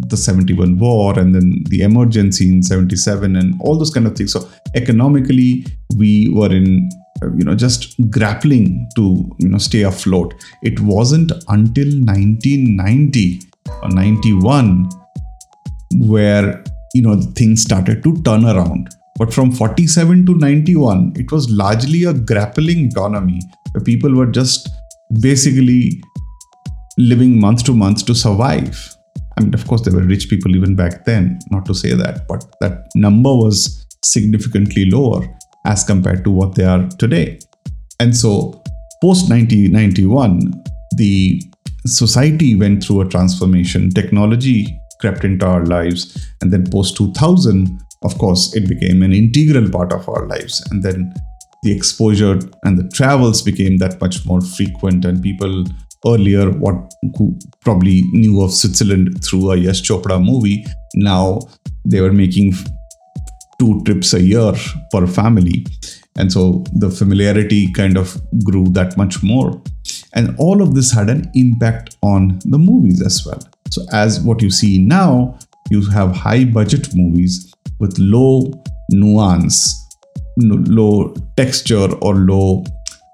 the 0.00 0.16
71 0.16 0.78
war 0.78 1.18
and 1.18 1.34
then 1.34 1.64
the 1.68 1.82
emergency 1.82 2.48
in 2.48 2.62
77 2.62 3.34
and 3.36 3.60
all 3.60 3.76
those 3.76 3.90
kind 3.90 4.06
of 4.06 4.16
things. 4.16 4.32
So 4.32 4.48
economically, 4.74 5.66
we 5.96 6.28
were 6.28 6.52
in 6.54 6.88
uh, 7.22 7.32
you 7.34 7.44
know 7.44 7.54
just 7.54 7.96
grappling 8.10 8.88
to 8.96 9.28
you 9.38 9.48
know 9.48 9.58
stay 9.58 9.82
afloat. 9.82 10.34
It 10.62 10.80
wasn't 10.80 11.32
until 11.48 11.88
1990 11.88 13.40
or 13.82 13.88
91 13.90 14.88
where 15.96 16.62
you 16.94 17.02
know 17.02 17.20
things 17.34 17.62
started 17.62 18.02
to 18.04 18.22
turn 18.22 18.44
around 18.44 18.88
but 19.18 19.34
from 19.34 19.50
47 19.50 20.26
to 20.26 20.34
91, 20.38 21.14
it 21.16 21.32
was 21.32 21.50
largely 21.50 22.04
a 22.04 22.12
grappling 22.12 22.88
economy 22.88 23.40
where 23.72 23.82
people 23.82 24.14
were 24.14 24.26
just 24.26 24.68
basically 25.20 26.00
living 26.98 27.40
month 27.40 27.64
to 27.64 27.72
month 27.72 28.06
to 28.06 28.14
survive. 28.14 28.94
I 29.38 29.40
mean, 29.40 29.54
of 29.54 29.64
course, 29.68 29.82
there 29.82 29.94
were 29.94 30.02
rich 30.02 30.28
people 30.28 30.56
even 30.56 30.74
back 30.74 31.04
then, 31.04 31.38
not 31.52 31.64
to 31.66 31.74
say 31.74 31.94
that, 31.94 32.26
but 32.26 32.44
that 32.60 32.88
number 32.96 33.32
was 33.32 33.86
significantly 34.04 34.90
lower 34.90 35.24
as 35.64 35.84
compared 35.84 36.24
to 36.24 36.30
what 36.32 36.56
they 36.56 36.64
are 36.64 36.88
today. 36.98 37.38
And 38.00 38.16
so, 38.16 38.60
post 39.00 39.30
1991, 39.30 40.64
the 40.96 41.40
society 41.86 42.56
went 42.56 42.82
through 42.82 43.02
a 43.02 43.08
transformation, 43.08 43.90
technology 43.90 44.76
crept 45.00 45.22
into 45.22 45.46
our 45.46 45.64
lives, 45.64 46.18
and 46.42 46.52
then 46.52 46.68
post 46.68 46.96
2000, 46.96 47.80
of 48.02 48.18
course, 48.18 48.56
it 48.56 48.68
became 48.68 49.04
an 49.04 49.12
integral 49.12 49.70
part 49.70 49.92
of 49.92 50.08
our 50.08 50.26
lives. 50.26 50.66
And 50.72 50.82
then 50.82 51.14
the 51.62 51.70
exposure 51.70 52.40
and 52.64 52.76
the 52.76 52.88
travels 52.92 53.42
became 53.42 53.78
that 53.78 54.00
much 54.00 54.26
more 54.26 54.40
frequent, 54.40 55.04
and 55.04 55.22
people 55.22 55.64
earlier 56.06 56.50
what 56.50 56.92
probably 57.60 58.02
knew 58.12 58.42
of 58.42 58.52
Switzerland 58.52 59.22
through 59.24 59.50
a 59.52 59.56
Yash 59.56 59.82
Chopra 59.82 60.22
movie. 60.22 60.64
Now 60.94 61.40
they 61.84 62.00
were 62.00 62.12
making 62.12 62.54
two 63.58 63.82
trips 63.84 64.14
a 64.14 64.22
year 64.22 64.52
per 64.92 65.06
family. 65.06 65.66
And 66.16 66.32
so 66.32 66.64
the 66.72 66.90
familiarity 66.90 67.72
kind 67.72 67.96
of 67.96 68.20
grew 68.44 68.64
that 68.70 68.96
much 68.96 69.22
more. 69.22 69.62
And 70.14 70.34
all 70.38 70.62
of 70.62 70.74
this 70.74 70.92
had 70.92 71.08
an 71.08 71.30
impact 71.34 71.96
on 72.02 72.40
the 72.44 72.58
movies 72.58 73.00
as 73.04 73.24
well. 73.24 73.40
So 73.70 73.82
as 73.92 74.20
what 74.20 74.42
you 74.42 74.50
see 74.50 74.78
now 74.78 75.38
you 75.70 75.82
have 75.90 76.14
high 76.14 76.44
budget 76.44 76.94
movies 76.94 77.52
with 77.78 77.98
low 77.98 78.50
nuance, 78.90 79.74
low 80.38 81.14
texture, 81.36 81.92
or 82.00 82.14
low 82.14 82.64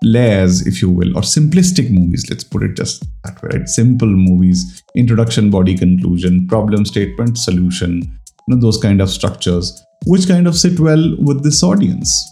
layers, 0.03 0.67
if 0.67 0.83
you 0.83 0.91
will, 0.91 1.17
or 1.17 1.23
simplistic 1.23 1.91
movies. 1.91 2.29
Let's 2.29 2.45
put 2.45 2.63
it 2.63 2.77
just 2.77 3.05
that 3.25 3.43
way, 3.43 3.59
right? 3.59 3.69
Simple 3.69 4.09
movies, 4.09 4.83
introduction, 4.97 5.51
body, 5.51 5.77
conclusion, 5.77 6.47
problem 6.47 6.85
statement, 6.85 7.39
solution, 7.39 8.03
you 8.03 8.55
know, 8.55 8.61
those 8.61 8.79
kind 8.79 9.01
of 9.01 9.11
structures, 9.11 9.83
which 10.07 10.29
kind 10.29 10.47
of 10.47 10.57
sit 10.57 10.79
well 10.81 11.17
with 11.19 11.43
this 11.43 11.63
audience. 11.63 12.31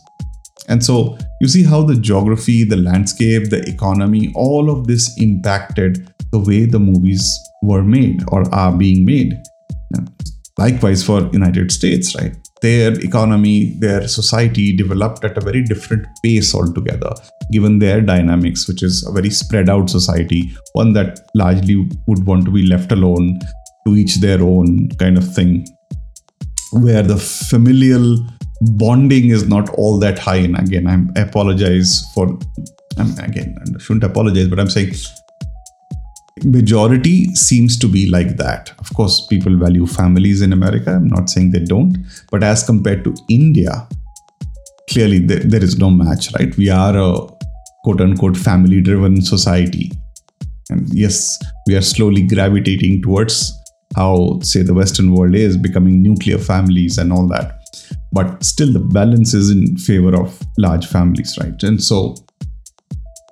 And 0.68 0.84
so 0.84 1.18
you 1.40 1.48
see 1.48 1.64
how 1.64 1.82
the 1.82 1.96
geography, 1.96 2.64
the 2.64 2.76
landscape, 2.76 3.50
the 3.50 3.68
economy, 3.68 4.32
all 4.34 4.70
of 4.70 4.86
this 4.86 5.12
impacted 5.20 6.12
the 6.30 6.38
way 6.38 6.66
the 6.66 6.78
movies 6.78 7.38
were 7.62 7.82
made 7.82 8.22
or 8.28 8.42
are 8.54 8.72
being 8.72 9.04
made. 9.04 9.34
Likewise 10.58 11.02
for 11.02 11.28
United 11.32 11.72
States, 11.72 12.14
right? 12.14 12.36
Their 12.62 12.92
economy, 13.00 13.74
their 13.78 14.08
society 14.08 14.74
developed 14.74 15.24
at 15.24 15.36
a 15.36 15.40
very 15.40 15.62
different 15.62 16.06
pace 16.24 16.54
altogether, 16.54 17.12
given 17.50 17.80
their 17.80 18.00
dynamics, 18.00 18.66
which 18.68 18.82
is 18.82 19.04
a 19.06 19.12
very 19.12 19.30
spread 19.30 19.68
out 19.68 19.90
society, 19.90 20.54
one 20.72 20.92
that 20.92 21.20
largely 21.34 21.88
would 22.06 22.24
want 22.24 22.44
to 22.44 22.52
be 22.52 22.66
left 22.66 22.92
alone 22.92 23.38
to 23.86 23.96
each 23.96 24.16
their 24.16 24.40
own 24.42 24.88
kind 24.90 25.18
of 25.18 25.34
thing, 25.34 25.66
where 26.72 27.02
the 27.02 27.16
familial 27.16 28.16
bonding 28.78 29.30
is 29.30 29.48
not 29.48 29.68
all 29.70 29.98
that 29.98 30.18
high. 30.18 30.36
And 30.36 30.56
again, 30.56 30.86
I 31.16 31.20
apologize 31.20 32.04
for, 32.14 32.38
I'm, 32.96 33.18
again, 33.18 33.56
I 33.60 33.78
shouldn't 33.80 34.04
apologize, 34.04 34.46
but 34.48 34.60
I'm 34.60 34.70
saying 34.70 34.94
majority 36.44 37.26
seems 37.34 37.78
to 37.78 37.88
be 37.88 38.08
like 38.08 38.36
that. 38.36 38.72
Of 38.78 38.92
course 38.94 39.26
people 39.26 39.56
value 39.56 39.86
families 39.86 40.40
in 40.40 40.52
america. 40.52 40.90
I'm 40.94 41.08
not 41.08 41.28
saying 41.30 41.50
they 41.50 41.64
don't. 41.64 41.96
But 42.30 42.42
as 42.42 42.62
compared 42.62 43.04
to 43.04 43.14
india 43.28 43.86
clearly 44.90 45.18
there, 45.18 45.40
there 45.40 45.62
is 45.62 45.78
no 45.78 45.90
match 45.90 46.32
right? 46.38 46.56
We 46.56 46.68
are 46.70 46.96
a 46.96 47.26
quote 47.84 48.00
unquote 48.00 48.36
family 48.36 48.80
driven 48.80 49.20
society. 49.20 49.92
And 50.70 50.88
yes 50.92 51.38
we 51.66 51.76
are 51.76 51.82
slowly 51.82 52.22
gravitating 52.26 53.02
towards 53.02 53.52
how 53.94 54.40
say 54.40 54.62
the 54.62 54.74
western 54.74 55.12
world 55.12 55.34
is 55.34 55.56
becoming 55.56 56.02
nuclear 56.02 56.38
families 56.38 56.96
and 56.96 57.12
all 57.12 57.28
that. 57.28 57.58
But 58.12 58.42
still 58.42 58.72
the 58.72 58.78
balance 58.80 59.34
is 59.34 59.50
in 59.50 59.76
favor 59.76 60.14
of 60.18 60.40
large 60.56 60.86
families 60.86 61.36
right? 61.38 61.62
And 61.62 61.82
so 61.82 62.14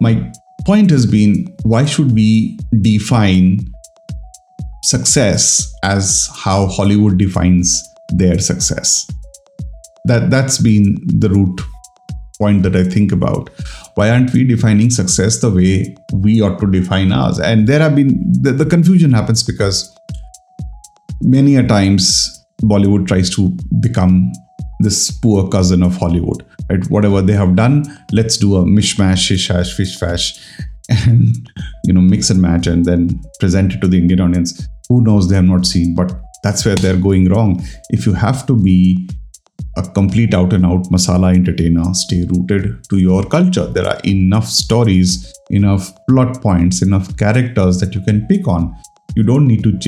my 0.02 0.30
point 0.64 0.90
has 0.90 1.06
been 1.06 1.54
why 1.62 1.84
should 1.84 2.12
we 2.12 2.58
define 2.80 3.60
success 4.82 5.72
as 5.82 6.28
how 6.34 6.66
Hollywood 6.66 7.18
defines 7.18 7.82
their 8.10 8.38
success? 8.38 9.06
That 10.06 10.30
that's 10.30 10.58
been 10.58 10.98
the 11.06 11.28
root 11.30 11.60
point 12.38 12.62
that 12.62 12.74
I 12.74 12.84
think 12.84 13.12
about. 13.12 13.50
Why 13.94 14.10
aren't 14.10 14.32
we 14.32 14.44
defining 14.44 14.90
success 14.90 15.40
the 15.40 15.50
way 15.50 15.94
we 16.14 16.40
ought 16.40 16.58
to 16.60 16.70
define 16.70 17.12
ours? 17.12 17.38
And 17.38 17.66
there 17.66 17.80
have 17.80 17.94
been 17.94 18.32
the, 18.40 18.52
the 18.52 18.64
confusion 18.64 19.12
happens 19.12 19.42
because 19.42 19.94
many 21.20 21.56
a 21.56 21.66
times 21.66 22.44
Bollywood 22.62 23.06
tries 23.06 23.28
to 23.36 23.56
become 23.80 24.32
this 24.80 25.10
poor 25.10 25.48
cousin 25.48 25.82
of 25.82 25.96
Hollywood 25.96 26.44
Whatever 26.88 27.22
they 27.22 27.32
have 27.32 27.56
done, 27.56 27.84
let's 28.12 28.36
do 28.36 28.56
a 28.56 28.64
mishmash, 28.64 29.30
shishash, 29.30 29.76
fishfash, 29.76 30.40
and 31.06 31.50
you 31.84 31.92
know 31.92 32.00
mix 32.00 32.30
and 32.30 32.40
match, 32.40 32.66
and 32.66 32.84
then 32.84 33.20
present 33.38 33.74
it 33.74 33.80
to 33.80 33.88
the 33.88 33.98
Indian 33.98 34.20
audience. 34.20 34.66
Who 34.88 35.02
knows? 35.02 35.28
They 35.28 35.36
have 35.36 35.44
not 35.44 35.66
seen, 35.66 35.94
but 35.94 36.12
that's 36.42 36.64
where 36.64 36.76
they're 36.76 36.96
going 36.96 37.28
wrong. 37.28 37.64
If 37.90 38.06
you 38.06 38.12
have 38.12 38.46
to 38.46 38.56
be 38.56 39.08
a 39.76 39.82
complete 39.82 40.34
out 40.34 40.52
and 40.52 40.66
out 40.66 40.84
masala 40.90 41.34
entertainer, 41.34 41.94
stay 41.94 42.24
rooted 42.24 42.84
to 42.90 42.98
your 42.98 43.22
culture. 43.24 43.66
There 43.66 43.86
are 43.86 44.00
enough 44.04 44.46
stories, 44.46 45.32
enough 45.50 45.92
plot 46.08 46.40
points, 46.42 46.82
enough 46.82 47.16
characters 47.16 47.78
that 47.80 47.94
you 47.94 48.00
can 48.00 48.26
pick 48.26 48.48
on. 48.48 48.74
You 49.14 49.22
don't 49.22 49.46
need 49.46 49.62
to, 49.64 49.78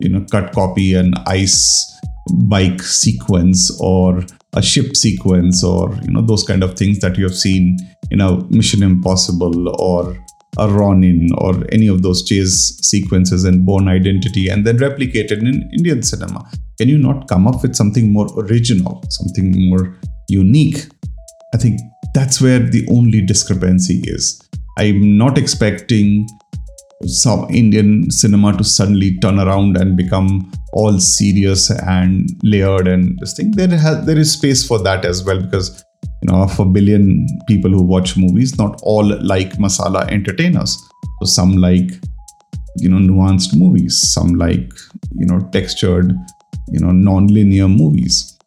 you 0.00 0.08
know, 0.08 0.24
cut 0.30 0.52
copy 0.52 0.94
an 0.94 1.14
ice 1.26 1.90
bike 2.32 2.82
sequence 2.82 3.76
or 3.80 4.24
a 4.54 4.62
ship 4.62 4.96
sequence 4.96 5.62
or 5.64 5.94
you 6.02 6.12
know 6.12 6.22
those 6.22 6.44
kind 6.44 6.62
of 6.62 6.74
things 6.74 7.00
that 7.00 7.18
you 7.18 7.24
have 7.24 7.34
seen 7.34 7.76
in 8.10 8.20
a 8.20 8.42
Mission 8.44 8.82
Impossible 8.82 9.68
or 9.80 10.16
a 10.58 10.68
Ronin 10.68 11.30
or 11.38 11.64
any 11.72 11.88
of 11.88 12.02
those 12.02 12.22
chase 12.22 12.78
sequences 12.80 13.44
in 13.44 13.64
Bourne 13.64 13.88
Identity 13.88 14.48
and 14.48 14.64
then 14.64 14.78
replicated 14.78 15.40
in 15.40 15.68
Indian 15.72 16.02
cinema. 16.02 16.48
Can 16.78 16.88
you 16.88 16.98
not 16.98 17.28
come 17.28 17.46
up 17.46 17.62
with 17.62 17.74
something 17.74 18.12
more 18.12 18.28
original, 18.38 19.02
something 19.08 19.68
more 19.68 19.96
unique? 20.28 20.86
I 21.52 21.56
think 21.56 21.80
that's 22.14 22.40
where 22.40 22.60
the 22.60 22.86
only 22.90 23.20
discrepancy 23.20 24.02
is. 24.04 24.40
I'm 24.78 25.16
not 25.16 25.38
expecting 25.38 26.28
some 27.06 27.48
Indian 27.50 28.10
cinema 28.10 28.56
to 28.56 28.64
suddenly 28.64 29.18
turn 29.18 29.38
around 29.38 29.76
and 29.76 29.96
become 29.96 30.50
all 30.72 30.98
serious 30.98 31.70
and 31.70 32.30
layered 32.42 32.88
and 32.88 33.18
this 33.18 33.34
thing. 33.34 33.50
There 33.52 33.68
has 33.68 34.06
there 34.06 34.18
is 34.18 34.32
space 34.32 34.66
for 34.66 34.78
that 34.82 35.04
as 35.04 35.24
well 35.24 35.40
because 35.40 35.84
you 36.22 36.30
know 36.30 36.42
of 36.42 36.58
a 36.58 36.64
billion 36.64 37.26
people 37.46 37.70
who 37.70 37.82
watch 37.82 38.16
movies, 38.16 38.56
not 38.58 38.80
all 38.82 39.04
like 39.22 39.52
masala 39.54 40.08
entertainers. 40.10 40.76
So 41.20 41.26
some 41.26 41.56
like 41.56 41.90
you 42.76 42.88
know 42.88 42.98
nuanced 42.98 43.56
movies, 43.56 44.00
some 44.12 44.34
like 44.34 44.72
you 45.14 45.26
know 45.26 45.40
textured, 45.52 46.12
you 46.68 46.80
know 46.80 46.90
non-linear 46.90 47.68
movies. 47.68 48.38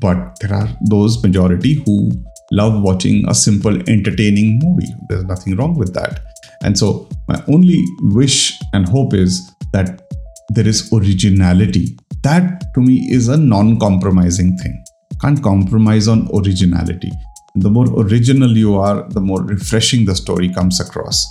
But 0.00 0.38
there 0.40 0.54
are 0.54 0.68
those 0.88 1.22
majority 1.22 1.74
who 1.74 2.10
love 2.50 2.82
watching 2.82 3.28
a 3.28 3.34
simple 3.34 3.76
entertaining 3.88 4.58
movie. 4.62 4.88
There's 5.08 5.24
nothing 5.24 5.56
wrong 5.56 5.76
with 5.76 5.94
that 5.94 6.20
and 6.62 6.78
so, 6.78 7.08
my 7.28 7.42
only 7.48 7.84
wish 8.00 8.58
and 8.72 8.88
hope 8.88 9.14
is 9.14 9.50
that 9.72 10.02
there 10.50 10.66
is 10.66 10.92
originality. 10.92 11.96
That 12.22 12.62
to 12.74 12.80
me 12.80 13.08
is 13.10 13.28
a 13.28 13.36
non 13.36 13.78
compromising 13.78 14.56
thing. 14.58 14.84
Can't 15.20 15.42
compromise 15.42 16.08
on 16.08 16.28
originality. 16.34 17.10
The 17.56 17.70
more 17.70 17.86
original 18.00 18.56
you 18.56 18.76
are, 18.76 19.08
the 19.08 19.20
more 19.20 19.42
refreshing 19.42 20.04
the 20.04 20.14
story 20.14 20.52
comes 20.52 20.80
across. 20.80 21.26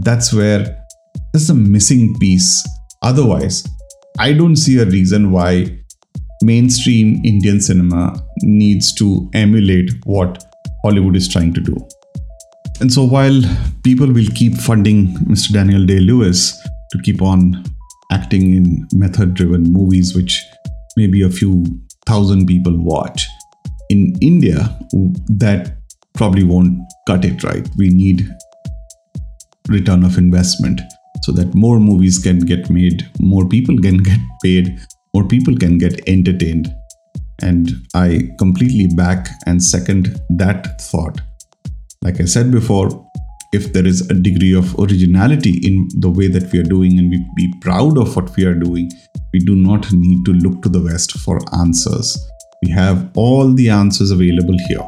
That's 0.00 0.32
where 0.32 0.84
there's 1.32 1.48
a 1.50 1.54
missing 1.54 2.14
piece. 2.18 2.66
Otherwise, 3.02 3.66
I 4.18 4.32
don't 4.32 4.56
see 4.56 4.78
a 4.78 4.84
reason 4.86 5.30
why 5.30 5.78
mainstream 6.42 7.20
Indian 7.24 7.60
cinema 7.60 8.20
needs 8.42 8.92
to 8.94 9.30
emulate 9.32 9.90
what 10.04 10.44
Hollywood 10.84 11.16
is 11.16 11.28
trying 11.28 11.54
to 11.54 11.60
do. 11.60 11.76
And 12.80 12.92
so 12.92 13.04
while 13.04 13.40
people 13.82 14.12
will 14.12 14.28
keep 14.34 14.54
funding 14.54 15.14
Mr. 15.28 15.52
Daniel 15.52 15.86
Day 15.86 15.98
Lewis 15.98 16.60
to 16.90 16.98
keep 17.02 17.22
on 17.22 17.64
acting 18.12 18.54
in 18.54 18.86
method 18.92 19.34
driven 19.34 19.72
movies, 19.72 20.14
which 20.14 20.44
maybe 20.96 21.22
a 21.22 21.30
few 21.30 21.64
thousand 22.06 22.46
people 22.46 22.76
watch, 22.76 23.26
in 23.88 24.14
India, 24.20 24.78
that 25.28 25.76
probably 26.14 26.44
won't 26.44 26.78
cut 27.06 27.24
it 27.24 27.42
right. 27.44 27.66
We 27.76 27.88
need 27.88 28.28
return 29.68 30.04
of 30.04 30.18
investment 30.18 30.80
so 31.22 31.32
that 31.32 31.54
more 31.54 31.80
movies 31.80 32.18
can 32.18 32.40
get 32.40 32.70
made, 32.70 33.08
more 33.20 33.48
people 33.48 33.78
can 33.78 33.98
get 33.98 34.20
paid, 34.42 34.78
more 35.14 35.26
people 35.26 35.56
can 35.56 35.78
get 35.78 36.06
entertained. 36.08 36.74
And 37.42 37.70
I 37.94 38.30
completely 38.38 38.86
back 38.94 39.28
and 39.46 39.62
second 39.62 40.20
that 40.30 40.80
thought. 40.80 41.20
Like 42.06 42.20
I 42.20 42.24
said 42.24 42.52
before, 42.52 42.88
if 43.52 43.72
there 43.72 43.84
is 43.84 44.08
a 44.08 44.14
degree 44.14 44.54
of 44.54 44.78
originality 44.78 45.58
in 45.66 45.88
the 45.96 46.08
way 46.08 46.28
that 46.28 46.52
we 46.52 46.60
are 46.60 46.68
doing 46.74 47.00
and 47.00 47.10
we 47.10 47.26
be 47.34 47.52
proud 47.60 47.98
of 47.98 48.14
what 48.14 48.36
we 48.36 48.44
are 48.44 48.54
doing, 48.54 48.92
we 49.32 49.40
do 49.40 49.56
not 49.56 49.92
need 49.92 50.24
to 50.24 50.32
look 50.34 50.62
to 50.62 50.68
the 50.68 50.80
West 50.80 51.18
for 51.18 51.40
answers. 51.58 52.30
We 52.62 52.70
have 52.70 53.10
all 53.16 53.52
the 53.52 53.70
answers 53.70 54.12
available 54.12 54.56
here. 54.68 54.86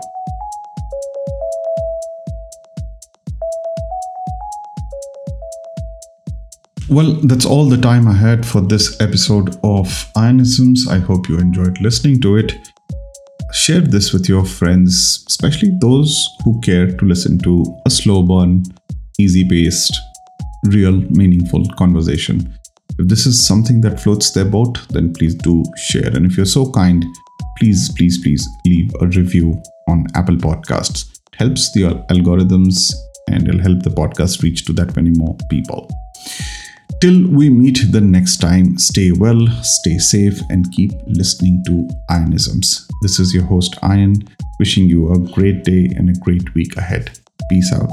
Well, 6.89 7.15
that's 7.25 7.45
all 7.45 7.69
the 7.69 7.79
time 7.79 8.07
I 8.07 8.13
had 8.13 8.47
for 8.47 8.61
this 8.61 9.01
episode 9.01 9.57
of 9.65 9.89
Aayanisms. 10.15 10.87
I 10.89 11.01
hope 11.01 11.29
you 11.29 11.41
enjoyed 11.41 11.81
listening 11.81 12.21
to 12.21 12.37
it 12.37 12.53
share 13.53 13.81
this 13.81 14.13
with 14.13 14.29
your 14.29 14.45
friends, 14.45 15.25
especially 15.29 15.73
those 15.81 16.29
who 16.45 16.61
care 16.61 16.87
to 16.87 17.05
listen 17.05 17.39
to 17.41 17.65
a 17.87 17.91
slow 17.91 18.23
burn, 18.23 18.65
easy 19.19 19.49
paced, 19.49 19.97
real, 20.67 20.93
meaningful 21.11 21.65
conversation. 21.77 22.53
If 22.99 23.09
this 23.09 23.27
is 23.27 23.47
something 23.47 23.81
that 23.83 24.01
floats 24.01 24.33
their 24.33 24.45
boat, 24.45 24.81
then 24.91 25.13
please 25.13 25.35
do 25.35 25.65
share. 25.77 26.09
And 26.09 26.27
if 26.27 26.37
you're 26.37 26.47
so 26.47 26.71
kind, 26.71 27.05
please, 27.59 27.91
please, 27.97 28.23
please 28.23 28.47
leave 28.67 28.91
a 29.01 29.07
review 29.07 29.61
on 29.89 30.07
Apple 30.15 30.37
Podcasts. 30.37 31.09
It 31.33 31.37
helps 31.37 31.73
the 31.73 32.05
algorithms 32.11 32.93
and 33.31 33.47
it'll 33.47 33.61
help 33.61 33.83
the 33.83 33.91
podcast 33.91 34.43
reach 34.43 34.65
to 34.67 34.73
that 34.75 34.97
many 34.97 35.11
more 35.11 35.37
people. 35.49 35.89
Till 37.01 37.29
we 37.29 37.49
meet 37.49 37.93
the 37.93 38.01
next 38.01 38.39
time, 38.39 38.77
stay 38.77 39.13
well, 39.13 39.47
stay 39.63 39.99
safe, 39.99 40.41
and 40.51 40.71
keep 40.73 40.91
listening 41.07 41.63
to 41.67 41.89
Aayanisms. 42.11 42.91
This 43.03 43.21
is 43.21 43.33
your 43.33 43.45
host, 43.45 43.77
Aayan, 43.83 44.29
wishing 44.59 44.89
you 44.89 45.13
a 45.13 45.19
great 45.19 45.63
day 45.63 45.89
and 45.97 46.11
a 46.11 46.19
great 46.19 46.53
week 46.55 46.77
ahead. 46.77 47.17
Peace 47.49 47.73
out. 47.73 47.93